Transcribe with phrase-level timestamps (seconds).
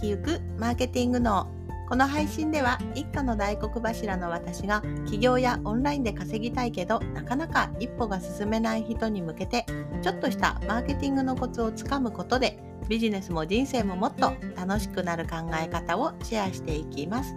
[0.00, 1.46] きゆくマーケティング脳。
[1.86, 9.66] この配信では一家の大黒柱の私が起業やオンラインで稼ぎたいけどなかなか一歩が進めない人に向けて
[10.00, 12.58] ちょっとしたマーケティングのコツをつかむことで
[12.88, 17.34] ビジネスも人生ももっと楽しくなる考え方をシェアしていきます。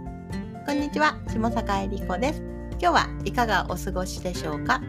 [0.64, 2.42] こんにちは下坂恵理子です。
[2.80, 4.80] 今日はいかがお過ごしでしょうか？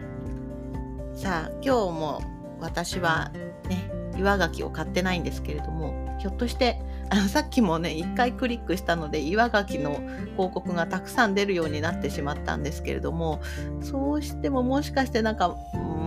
[1.14, 2.22] さあ今日も
[2.58, 3.32] 私は
[3.68, 10.00] ね岩牡蠣を買ってないんですけれどもひょっとしてあ のさっきもね1回クリックしたので岩牡蠣の
[10.32, 13.40] 広告がたくさん出るようになってしまったんですけれども
[13.82, 16.06] そうしてももしかしてなんかうん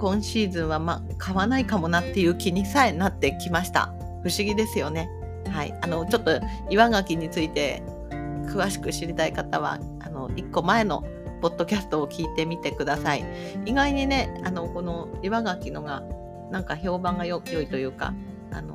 [0.00, 3.92] 今シーズンは、ま、買わないかもなっていう気にさえなってきました。
[4.22, 5.10] 不思議ですよね。
[5.50, 5.74] はい。
[5.82, 7.82] あのちょっと岩牡蠣について
[8.46, 11.04] 詳しく知りたい方はあの1個前の
[11.42, 13.24] ポッドキャストを聞いてみてください。
[13.66, 16.02] 意外にねあのこの岩牡蠣のが
[16.50, 18.14] なんか評判が良いというか
[18.52, 18.74] あの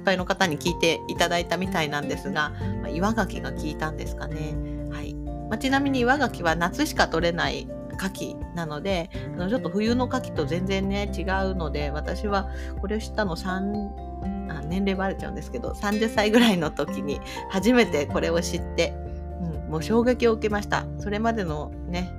[0.00, 2.50] っぱいの方に聞いていただいたみたいなんですが、
[2.82, 4.54] まあ、岩牡蠣が効いたんですかね。
[4.90, 5.14] はい。
[5.14, 12.48] まあ、ちなみに岩牡蠣は夏しか取れない牡蠣なのであのちょっと冬の牡蠣と全然ね違うので私は
[12.80, 17.20] これを知ったの3あ年齢バレちゃうんですけど30歳ぐらいの時に
[17.50, 18.94] 初めてこれを知って、
[19.42, 20.86] うん、もう衝撃を受けました。
[20.98, 22.10] それまでのね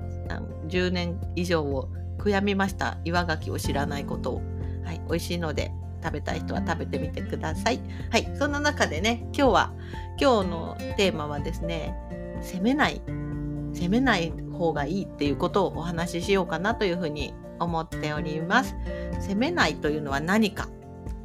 [0.67, 2.97] 10年以上を悔やみました。
[3.03, 4.41] 岩牡蠣を知らないことを。
[4.83, 5.71] はい、美味しいので。
[6.03, 7.79] 食べたい人は食べてみてください。
[8.09, 9.73] はい、そんな中でね、今日は、
[10.19, 11.95] 今日のテーマはですね、
[12.41, 13.01] 責めない、
[13.73, 18.75] 責めない方がいいっていうことをお話ししようかなというふうに思っております。
[19.19, 20.67] 責めないというのは何か。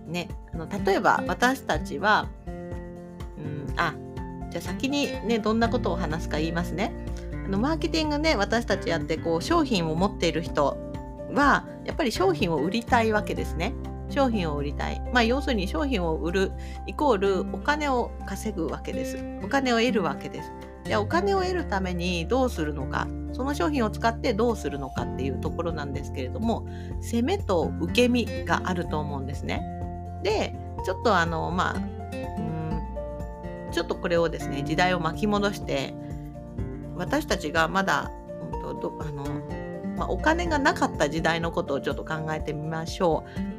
[0.07, 3.95] ね、あの例えば私たちは、うん、あ、
[4.51, 6.93] じゃあ先にね、どんなことを話すか言いますね。
[7.45, 10.79] あのマーケティングね、私たちやってこう商品を持っている人
[11.33, 13.75] はやっぱり商品を売りたいわけですね。
[14.17, 15.03] 商品を売りたい。
[15.12, 16.53] まあ要するに商品を売る
[16.86, 19.19] イコールお金を稼ぐわけです。
[19.45, 20.50] お金を得るわけです。
[20.84, 26.67] じゃあお金を得るためにどうするのか、その商品を使ってどうするのかっていうところなんですけれども、
[27.02, 29.63] 攻めと受け身があると思うんですね。
[30.23, 35.95] で、ちょっとあの、まあ、うんちょっとこれをですね、時代を巻き戻して、
[36.96, 38.11] 私たちがまだ、
[38.64, 39.24] うんと、あの
[39.96, 43.55] まあ、お金がなかった時代のことをちょっと考えてみましょう。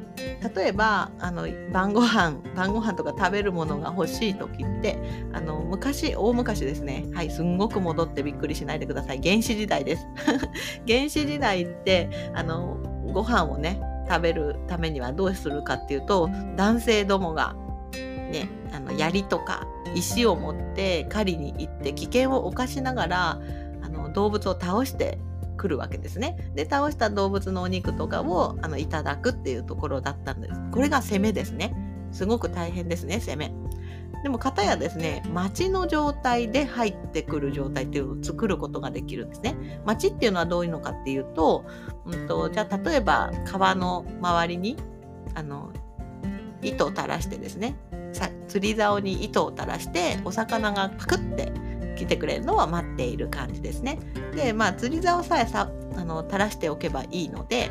[0.54, 4.98] 例えばあの晩ご飯晩ご飯とか食べるものが欲しい時って
[5.32, 7.06] あの昔大昔ですね。
[7.14, 9.20] はいすんごく戻ってびっくりしないでください。
[9.22, 10.06] 原始時代です。
[10.86, 12.78] 原始時代ってあの
[13.12, 17.54] ご飯をね食べるためにはどうするかっていうと男性どもが
[18.30, 23.40] ねあの槍とか石を持って狩りに行って危険を冒しながら
[23.82, 25.18] あの動物を倒して
[25.58, 26.50] 来るわけですね。
[26.54, 30.54] で倒した動物のお肉とかをあのいただくっていうところだったんです。
[30.72, 31.74] これが攻めですね。
[32.12, 33.52] すごく大変ですね攻め。
[34.22, 39.80] でも片やですね町の状態で入ってくる状態っていうのを作ることができるんですね。
[39.84, 41.66] 町っていうのはどういうのかっていうと,、
[42.06, 44.76] うんと、じゃあ例えば川の周りに
[45.34, 45.70] あの
[46.62, 47.76] 糸を垂らしてですね
[48.48, 51.52] 釣り竿に糸を垂らしてお魚がパクって
[51.98, 53.98] 来てくれるのは待っている感じですね。
[54.34, 57.70] でまあ釣り竿さえさあの垂らしておけばいいので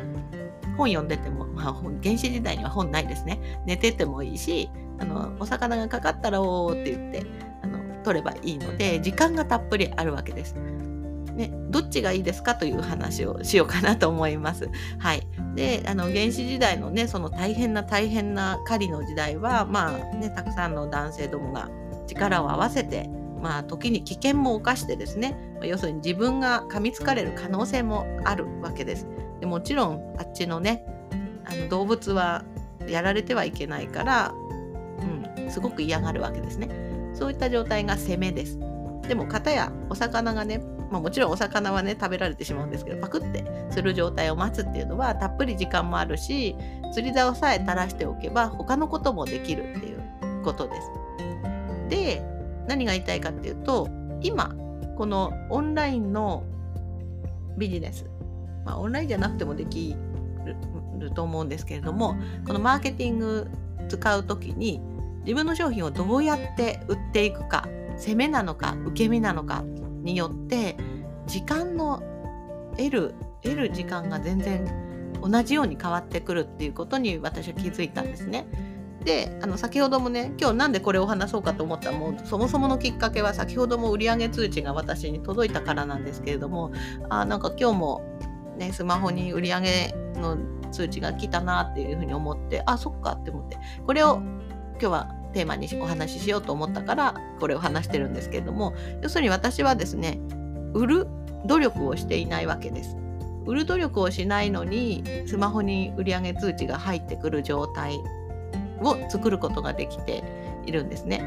[0.76, 7.26] 本読んでても、まあ、原始時代には本ないですね寝ててもいいしあのお魚がかかったらおーって言って
[7.62, 10.54] あの取ればいいので時間がたっぷりあるわけです。
[10.54, 14.68] ね、どっちがいいですかという話をしようかなと思います。
[14.98, 15.22] はい、
[15.54, 21.70] であの原始時代のねその大変な大変な狩りの時代はまあねたくさんの男性どもが
[22.08, 23.08] 力を合わせて
[23.40, 29.06] まあ、時に危険も冒してですね、要するに自分が噛みつかれる可能性もあるわけです。
[29.40, 30.84] でもちろんあっちのね
[31.44, 32.44] あの動物は
[32.86, 34.34] やられてはいけないから、
[35.36, 36.68] うん、すごく嫌がるわけですね。
[37.14, 38.58] そういった状態が攻めです。
[39.06, 40.58] でも片やお魚がね、
[40.90, 46.54] まあ、もちろんお魚はね食べられてしまうんですけどパクってする状態を待つっていうのはたっぷり時間もあるし
[46.92, 50.90] 釣り竿さえ垂らしておけば他のこともできるっていうことです。
[51.88, 52.22] で
[52.68, 53.88] 何が言いたいかっていうと
[54.20, 54.54] 今
[54.96, 56.44] このオンラインの
[57.56, 58.06] ビジネス、
[58.64, 59.96] まあ、オンラインじゃなくてもでき
[60.98, 62.16] ると思うんですけれども
[62.46, 63.48] このマーケティング
[63.88, 64.80] 使う時に
[65.20, 69.64] 自分の商品をどうやって売っていくか攻めなのか受け身なのか
[70.02, 70.76] によって
[71.26, 72.02] 時間の
[72.76, 74.66] 得る得る時間が全然
[75.22, 78.46] 同じように変わってくるっていうことに私は気づいたんですね。
[79.04, 86.72] であの先ほどもね今日なんでこれを話そうかと思ったもうそもそものきっかけは先ほども売上通知が私に届いたからなんですけれども
[87.08, 88.18] あなんか今日も、
[88.58, 90.36] ね、スマホに売上の
[90.70, 93.56] 通知が来たなっていうふうに思ってあそっかって思って
[93.86, 94.16] これを
[94.72, 100.20] 今日はテーマにお話ししようと思ったからこれを話してるんですけれども要するに私はですね
[100.74, 101.06] 売る
[101.46, 102.96] 努力をしていないわけです。
[103.46, 107.98] 売る努力をしないのにスマホに売上通知が入ってくる状態
[108.82, 110.22] を作ることができて
[110.66, 111.22] いるんですね。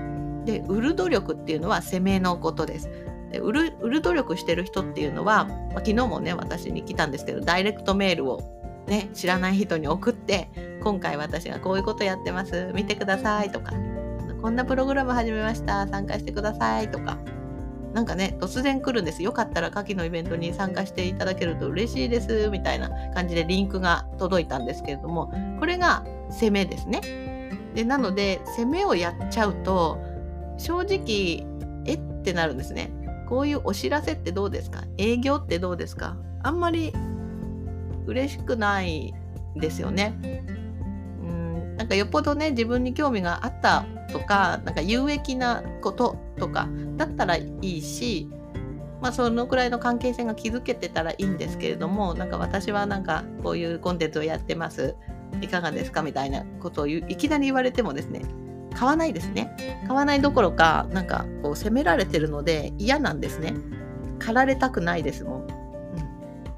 [0.45, 2.89] で売る努力っていうのは攻めのことです。
[3.31, 8.41] で売る売る努力してる人っていうのは、まあ、昨日もね私に来たんですけどダイレクトメールを、
[8.87, 10.49] ね、知らない人に送って
[10.83, 13.73] 今回私がこういうことやってます見てくださいとか
[14.41, 17.17] こんなプログラム始めました参加してくださいとか
[17.93, 27.01] なんかね突然来るんですよかったら夏季のイベントに参加していただけると嬉しいですみたいな感じでリンクが届いたんですけれどもこれが攻めですね
[27.73, 29.99] でなので攻めをやっちゃうと
[30.57, 31.45] 正直
[31.85, 31.99] えっ？
[32.23, 32.91] てなるんですね。
[33.27, 34.83] こういうお知らせってどうですか？
[34.97, 36.17] 営業ってどうですか？
[36.43, 36.93] あんまり
[38.05, 39.13] 嬉しくない
[39.55, 40.13] ですよね。
[41.23, 48.29] うんなんかよっぽどね自分に興味があったとかなんか有益なこととかだったらいいし
[49.01, 54.95] まあそのくらいの関係性が築けてたらいいんですけれどもなんか私はなんかこういうコンテンツをやってます。
[55.41, 58.21] いかがですかみたいなことをいきなり言われてもですね
[58.73, 59.55] 買わないですね
[59.87, 63.53] 買わないどころかなんかこう責められてるので嫌なんですね
[64.19, 65.49] 狩られたくないですもん、うん、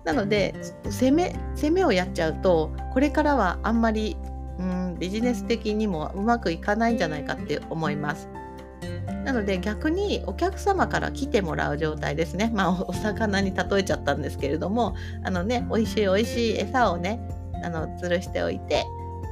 [0.04, 0.54] なので
[0.86, 4.18] 攻め攻めをやっちゃうとこれからはあんまり
[4.60, 8.30] うんビジネス的にもうまくいかないんじゃないかって思います。
[9.26, 12.52] なので逆にお客様から来てもらう状態ですね。
[12.54, 17.22] まあお魚に例えちゃったんですけれども、あのね、美味しい美味しい餌をね、
[17.64, 18.86] あの吊るしておいて、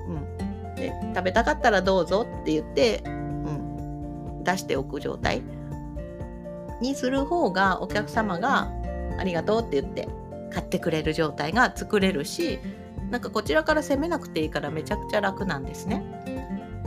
[0.07, 5.41] うん、で食べたかったらどうぞって言って、うん、出しておく状態
[6.81, 8.71] にする方がお客様が
[9.17, 10.07] ありがとうって言って
[10.51, 12.59] 買ってくれる状態が作れるし
[13.09, 16.03] なんかこちらから攻めなくていいからめちゃくちゃ楽なんですね。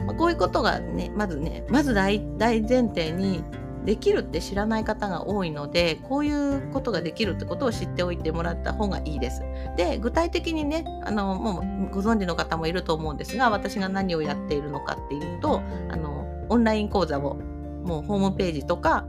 [0.06, 3.44] まあ、こういうことがねまずねまず大大前提に
[3.84, 9.42] できるって知らない方が多いのでこういうことができるってことを知っておいてもらった方がいいです。
[9.76, 11.60] で具体的にねあのも
[11.90, 15.60] うご存知の方もいると思うんですが私が何をやっているのかっていうと
[15.90, 17.34] あのオンライン講座を
[17.84, 19.06] もうホームページとか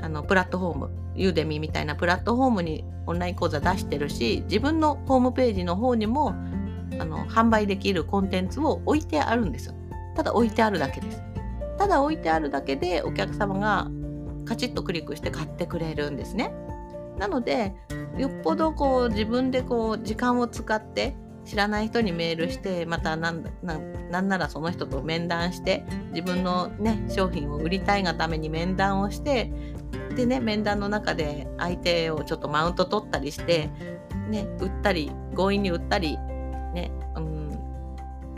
[0.00, 6.34] あのプラットフォームユーデミみたいなプラットフォームにオンライン講座出してるし自分のホームページの方にも
[6.98, 9.74] あの販売できるコンテンツを置いてあるんです。
[10.14, 11.22] ただ置いてあるだけです。
[11.78, 13.88] ただ置いてあるだけでお客様が
[14.46, 16.52] カチッとクリックして買ってくれるんですね。
[17.18, 17.74] なので
[18.16, 21.14] よっぽどこう自分でこう時間を使って
[21.44, 23.44] 知らない人にメールしてまたなん
[24.10, 29.50] なならその人と面談して自分のね商品を売りたいがために面談をして
[30.16, 33.70] でね面談の中で相手をちょっとマウント取ったりして
[34.28, 36.18] ね売ったり強引に売ったり
[36.74, 37.50] ね、うん、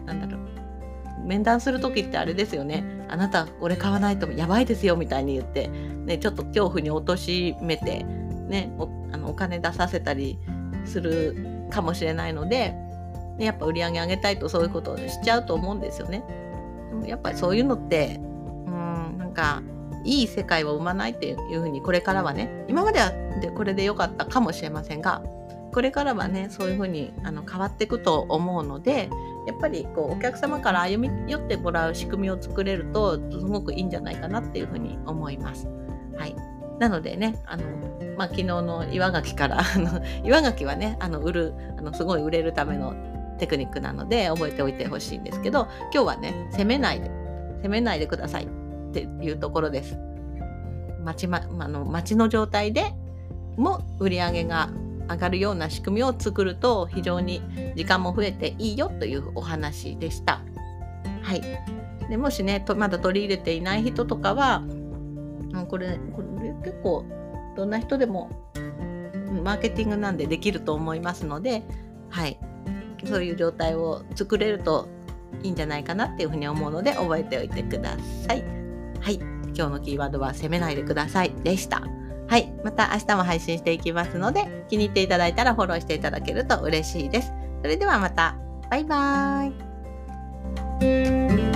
[0.04, 0.48] なんだろう。
[1.26, 2.97] 面談する時ってあれですよね。
[3.08, 8.04] あなた、これ買わないとやばいですよ、みたいに言って、ね、ちょっと恐怖に貶めて、
[8.48, 10.38] ね、おあのお金出させたり
[10.84, 12.74] するかもしれないので、
[13.38, 16.24] ね、やっぱ売り上げ上げたいとそういうことをしちゃうと思うんですよね。
[16.90, 19.62] でもやっぱりそういうのって、うん、なんか、
[20.04, 23.10] いい世界を生まないっていうふうにこれからはね今までは
[23.40, 25.22] でこれで良かったかもしれませんが
[25.72, 29.10] これからはねそういうふうにあの変わっていくと思うので
[29.46, 35.68] やっぱりこうお客様から歩み寄ってもらう仕組みを作れるとすごくいいんじゃないかなっていうふうに思います。
[36.16, 36.34] はい、
[36.78, 37.64] なのでねあの、
[38.16, 39.62] まあ、昨日の岩牡蠣から
[40.24, 42.94] 岩牡蠣はねあの売るあのすごい売れるための
[43.38, 47.10] テクニックなので覚えておいてほしいんですけど今日はね責めないで
[47.58, 48.48] 責めないでくださいっ
[48.92, 49.96] ていうところです。
[51.04, 52.92] 町,、ま、あの町の状態で
[53.56, 54.70] も売り上げが
[55.08, 57.42] 上がるような仕組みを作ると非常に
[57.76, 60.40] 時間も増えていいよというお話でした。
[61.22, 61.42] はい、
[62.08, 64.62] でもしねまだ取り入れていない人とかは
[65.68, 67.04] これこれ結構
[67.56, 68.30] どんな人でも
[69.44, 71.62] マーケティングなんでできると思いますので、
[72.08, 72.38] はい、
[73.04, 74.88] そういう状態を作れると
[75.42, 77.96] いいんじゃないかなっていうふうに思うので覚えておいてくだ
[78.26, 78.44] さい。
[79.00, 79.14] はい、
[79.54, 81.82] 今日のキーワードは責めないでくださいでした。
[82.28, 82.52] はい。
[82.62, 87.32] また明日も配信していきますので、気に入っていただいたらフォローしていただけると嬉しいです。
[87.62, 88.36] それではまた。
[88.70, 91.47] バイバーイ。